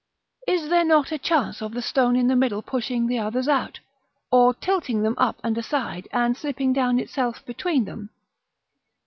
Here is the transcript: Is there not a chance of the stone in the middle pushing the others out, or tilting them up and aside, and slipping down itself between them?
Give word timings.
Is 0.47 0.69
there 0.69 0.83
not 0.83 1.11
a 1.11 1.19
chance 1.19 1.61
of 1.61 1.73
the 1.75 1.81
stone 1.83 2.15
in 2.15 2.25
the 2.25 2.35
middle 2.35 2.63
pushing 2.63 3.05
the 3.05 3.19
others 3.19 3.47
out, 3.47 3.81
or 4.31 4.51
tilting 4.55 5.03
them 5.03 5.13
up 5.19 5.39
and 5.43 5.55
aside, 5.59 6.07
and 6.11 6.35
slipping 6.35 6.73
down 6.73 6.97
itself 6.97 7.45
between 7.45 7.85
them? 7.85 8.09